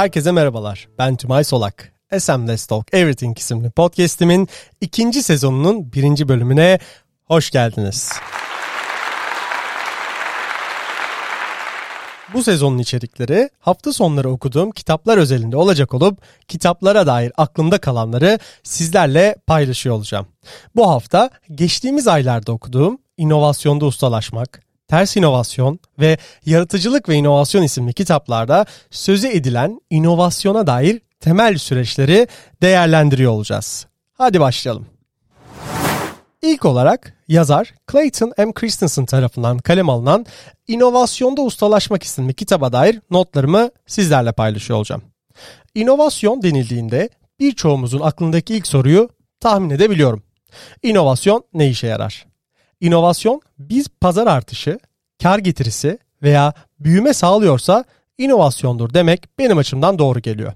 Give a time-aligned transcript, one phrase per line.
[0.00, 0.88] Herkese merhabalar.
[0.98, 1.92] Ben Tümay Solak.
[2.18, 4.48] SM Let's Talk Everything isimli podcast'imin
[4.80, 6.78] ikinci sezonunun birinci bölümüne
[7.24, 8.12] hoş geldiniz.
[12.34, 19.36] Bu sezonun içerikleri hafta sonları okuduğum kitaplar özelinde olacak olup kitaplara dair aklımda kalanları sizlerle
[19.46, 20.26] paylaşıyor olacağım.
[20.76, 28.66] Bu hafta geçtiğimiz aylarda okuduğum İnovasyonda Ustalaşmak, Ters İnovasyon ve Yaratıcılık ve İnovasyon isimli kitaplarda
[28.90, 32.28] sözü edilen inovasyona dair temel süreçleri
[32.62, 33.86] değerlendiriyor olacağız.
[34.12, 34.86] Hadi başlayalım.
[36.42, 38.52] İlk olarak yazar Clayton M.
[38.52, 40.26] Christensen tarafından kalem alınan
[40.68, 45.02] İnovasyonda Ustalaşmak isimli kitaba dair notlarımı sizlerle paylaşıyor olacağım.
[45.74, 47.08] İnovasyon denildiğinde
[47.40, 49.08] birçoğumuzun aklındaki ilk soruyu
[49.40, 50.22] tahmin edebiliyorum.
[50.82, 52.29] İnovasyon ne işe yarar?
[52.80, 54.78] İnovasyon biz pazar artışı,
[55.22, 57.84] kar getirisi veya büyüme sağlıyorsa
[58.18, 60.52] inovasyondur demek benim açımdan doğru geliyor.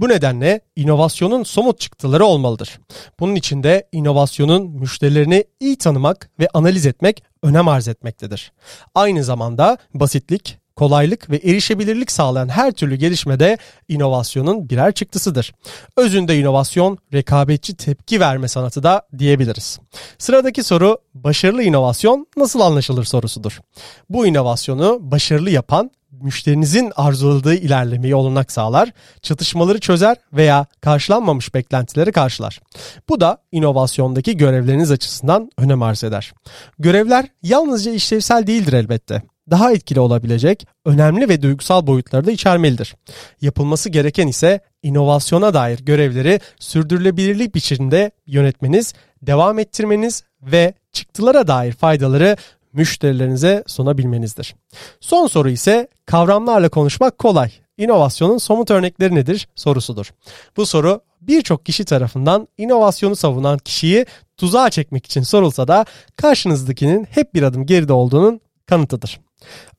[0.00, 2.80] Bu nedenle inovasyonun somut çıktıları olmalıdır.
[3.20, 8.52] Bunun için de inovasyonun müşterilerini iyi tanımak ve analiz etmek önem arz etmektedir.
[8.94, 13.58] Aynı zamanda basitlik, kolaylık ve erişebilirlik sağlayan her türlü gelişmede
[13.88, 15.54] inovasyonun birer çıktısıdır.
[15.96, 19.78] Özünde inovasyon, rekabetçi tepki verme sanatı da diyebiliriz.
[20.18, 23.60] Sıradaki soru başarılı inovasyon nasıl anlaşılır sorusudur.
[24.08, 25.90] Bu inovasyonu başarılı yapan
[26.22, 32.60] müşterinizin arzuladığı ilerlemeyi olanak sağlar, çatışmaları çözer veya karşılanmamış beklentileri karşılar.
[33.08, 36.32] Bu da inovasyondaki görevleriniz açısından önem arz eder.
[36.78, 42.94] Görevler yalnızca işlevsel değildir elbette daha etkili olabilecek önemli ve duygusal boyutları da içermelidir.
[43.40, 52.36] Yapılması gereken ise inovasyona dair görevleri sürdürülebilirlik biçiminde yönetmeniz, devam ettirmeniz ve çıktılara dair faydaları
[52.72, 54.54] müşterilerinize sunabilmenizdir.
[55.00, 57.50] Son soru ise kavramlarla konuşmak kolay.
[57.78, 60.10] İnovasyonun somut örnekleri nedir sorusudur.
[60.56, 65.84] Bu soru birçok kişi tarafından inovasyonu savunan kişiyi tuzağa çekmek için sorulsa da
[66.16, 69.20] karşınızdakinin hep bir adım geride olduğunun kanıtıdır.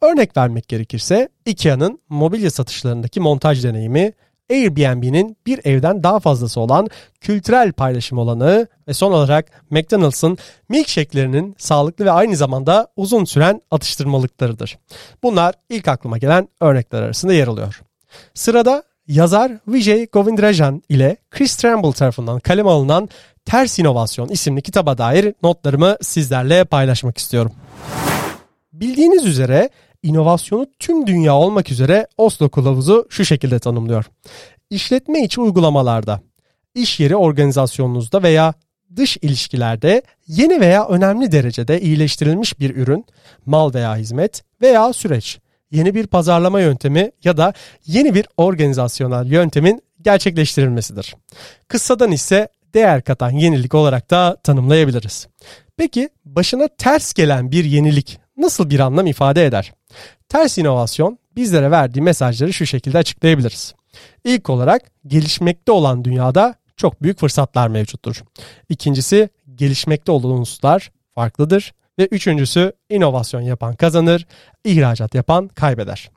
[0.01, 4.13] Örnek vermek gerekirse IKEA'nın mobilya satışlarındaki montaj deneyimi,
[4.51, 6.87] Airbnb'nin bir evden daha fazlası olan
[7.21, 10.37] kültürel paylaşım olanağı ve son olarak McDonald's'ın
[10.69, 14.77] milkshake'lerinin sağlıklı ve aynı zamanda uzun süren atıştırmalıklarıdır.
[15.23, 17.81] Bunlar ilk aklıma gelen örnekler arasında yer alıyor.
[18.33, 23.09] Sırada yazar Vijay Govindrajan ile Chris Tramble tarafından kaleme alınan
[23.45, 27.51] Ters İnovasyon isimli kitaba dair notlarımı sizlerle paylaşmak istiyorum.
[28.79, 29.69] Bildiğiniz üzere
[30.03, 34.05] inovasyonu tüm dünya olmak üzere Oslo kılavuzu şu şekilde tanımlıyor.
[34.69, 36.21] İşletme içi uygulamalarda,
[36.73, 38.53] iş yeri organizasyonunuzda veya
[38.95, 43.05] dış ilişkilerde yeni veya önemli derecede iyileştirilmiş bir ürün,
[43.45, 45.39] mal veya hizmet veya süreç,
[45.71, 47.53] yeni bir pazarlama yöntemi ya da
[47.85, 51.15] yeni bir organizasyonel yöntemin gerçekleştirilmesidir.
[51.67, 55.27] Kıssadan ise değer katan yenilik olarak da tanımlayabiliriz.
[55.77, 59.73] Peki başına ters gelen bir yenilik nasıl bir anlam ifade eder?
[60.29, 63.73] Ters inovasyon bizlere verdiği mesajları şu şekilde açıklayabiliriz.
[64.23, 68.23] İlk olarak gelişmekte olan dünyada çok büyük fırsatlar mevcuttur.
[68.69, 71.73] İkincisi gelişmekte olan unsurlar farklıdır.
[71.99, 74.27] Ve üçüncüsü inovasyon yapan kazanır,
[74.63, 76.11] ihracat yapan kaybeder.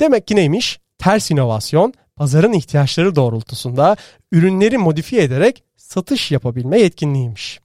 [0.00, 0.80] Demek ki neymiş?
[0.98, 3.96] Ters inovasyon pazarın ihtiyaçları doğrultusunda
[4.32, 7.60] ürünleri modifiye ederek satış yapabilme yetkinliğiymiş.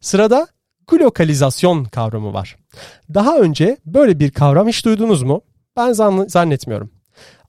[0.00, 0.46] Sırada
[0.86, 2.56] glokalizasyon kavramı var.
[3.14, 5.40] Daha önce böyle bir kavram hiç duydunuz mu?
[5.76, 5.92] Ben
[6.28, 6.90] zannetmiyorum.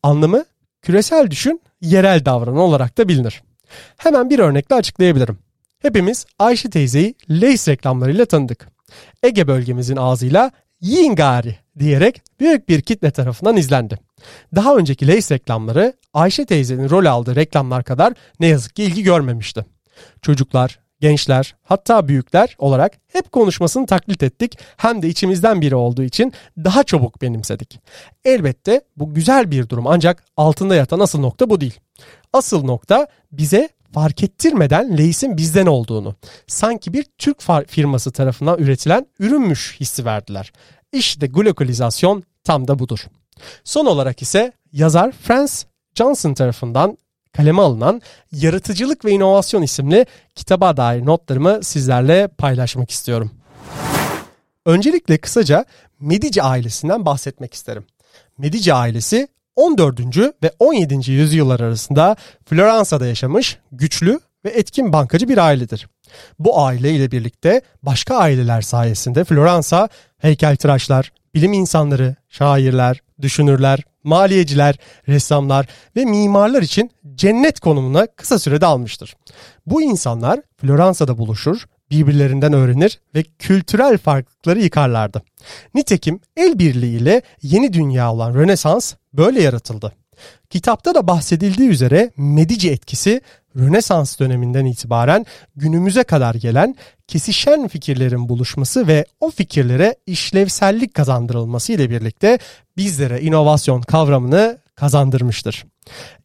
[0.03, 0.45] Anlamı
[0.81, 3.43] küresel düşün, yerel davran olarak da bilinir.
[3.97, 5.37] Hemen bir örnekle açıklayabilirim.
[5.79, 8.67] Hepimiz Ayşe teyzeyi Lays reklamlarıyla tanıdık.
[9.23, 13.99] Ege bölgemizin ağzıyla Yingari diyerek büyük bir kitle tarafından izlendi.
[14.55, 19.65] Daha önceki Lays reklamları Ayşe teyzenin rol aldığı reklamlar kadar ne yazık ki ilgi görmemişti.
[20.21, 26.33] Çocuklar, gençler hatta büyükler olarak hep konuşmasını taklit ettik hem de içimizden biri olduğu için
[26.57, 27.79] daha çabuk benimsedik.
[28.25, 31.79] Elbette bu güzel bir durum ancak altında yatan asıl nokta bu değil.
[32.33, 36.15] Asıl nokta bize fark ettirmeden Leys'in bizden olduğunu,
[36.47, 40.51] sanki bir Türk firması tarafından üretilen ürünmüş hissi verdiler.
[40.91, 42.99] İşte globalizasyon tam da budur.
[43.63, 46.97] Son olarak ise yazar Franz Johnson tarafından
[47.37, 48.01] kaleme alınan
[48.31, 50.05] Yaratıcılık ve İnovasyon isimli
[50.35, 53.31] kitaba dair notlarımı sizlerle paylaşmak istiyorum.
[54.65, 55.65] Öncelikle kısaca
[55.99, 57.85] Medici ailesinden bahsetmek isterim.
[58.37, 59.99] Medici ailesi 14.
[60.43, 61.11] ve 17.
[61.11, 65.87] yüzyıllar arasında Floransa'da yaşamış güçlü ve etkin bankacı bir ailedir.
[66.39, 74.75] Bu aile ile birlikte başka aileler sayesinde Floransa heykeltıraşlar, bilim insanları, şairler, düşünürler, maliyeciler,
[75.07, 79.15] ressamlar ve mimarlar için cennet konumuna kısa sürede almıştır.
[79.65, 85.21] Bu insanlar Floransa'da buluşur, birbirlerinden öğrenir ve kültürel farklılıkları yıkarlardı.
[85.73, 89.93] Nitekim el birliğiyle yeni dünya olan Rönesans böyle yaratıldı.
[90.49, 93.21] Kitapta da bahsedildiği üzere Medici etkisi
[93.57, 95.25] Rönesans döneminden itibaren
[95.55, 96.75] günümüze kadar gelen
[97.07, 102.39] kesişen fikirlerin buluşması ve o fikirlere işlevsellik kazandırılması ile birlikte
[102.77, 105.65] bizlere inovasyon kavramını kazandırmıştır.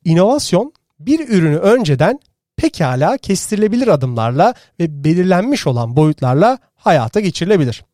[0.04, 2.20] İnovasyon bir ürünü önceden
[2.62, 7.84] pekala kestirilebilir adımlarla ve belirlenmiş olan boyutlarla hayata geçirilebilir.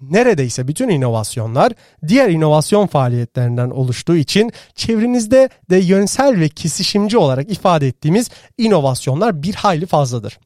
[0.00, 1.72] Neredeyse bütün inovasyonlar
[2.08, 9.54] diğer inovasyon faaliyetlerinden oluştuğu için çevrenizde de yönsel ve kesişimci olarak ifade ettiğimiz inovasyonlar bir
[9.54, 10.38] hayli fazladır.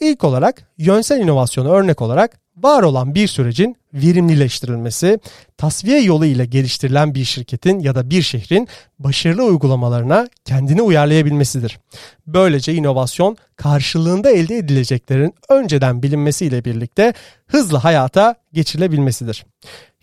[0.00, 5.18] İlk olarak yönsel inovasyonu örnek olarak var olan bir sürecin verimlileştirilmesi,
[5.56, 8.68] tasfiye yolu ile geliştirilen bir şirketin ya da bir şehrin
[8.98, 11.78] başarılı uygulamalarına kendini uyarlayabilmesidir.
[12.26, 17.12] Böylece inovasyon karşılığında elde edileceklerin önceden bilinmesiyle birlikte
[17.46, 19.46] hızlı hayata geçirilebilmesidir.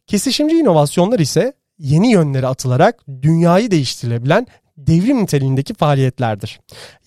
[0.07, 4.47] Kesişimci inovasyonlar ise yeni yönlere atılarak dünyayı değiştirilebilen
[4.77, 6.59] devrim niteliğindeki faaliyetlerdir.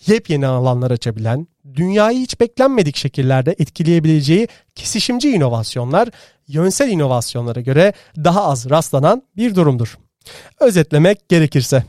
[0.06, 6.08] Yepyeni alanlar açabilen, dünyayı hiç beklenmedik şekillerde etkileyebileceği kesişimci inovasyonlar
[6.48, 9.98] yönsel inovasyonlara göre daha az rastlanan bir durumdur.
[10.60, 11.84] Özetlemek gerekirse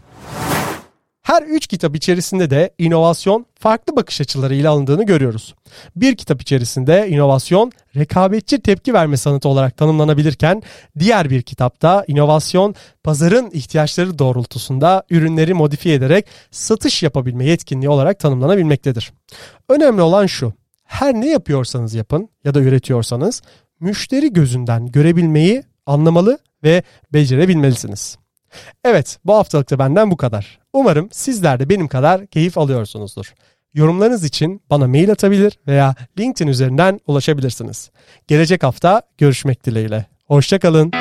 [1.27, 5.55] her üç kitap içerisinde de inovasyon farklı bakış açılarıyla alındığını görüyoruz.
[5.95, 10.63] Bir kitap içerisinde inovasyon rekabetçi tepki verme sanatı olarak tanımlanabilirken
[10.99, 19.13] diğer bir kitapta inovasyon pazarın ihtiyaçları doğrultusunda ürünleri modifiye ederek satış yapabilme yetkinliği olarak tanımlanabilmektedir.
[19.69, 20.53] Önemli olan şu.
[20.83, 23.41] Her ne yapıyorsanız yapın ya da üretiyorsanız
[23.79, 26.83] müşteri gözünden görebilmeyi anlamalı ve
[27.13, 28.17] becerebilmelisiniz.
[28.83, 30.59] Evet bu haftalık da benden bu kadar.
[30.73, 33.33] Umarım sizler de benim kadar keyif alıyorsunuzdur.
[33.73, 37.91] Yorumlarınız için bana mail atabilir veya LinkedIn üzerinden ulaşabilirsiniz.
[38.27, 40.05] Gelecek hafta görüşmek dileğiyle.
[40.27, 40.91] Hoşçakalın.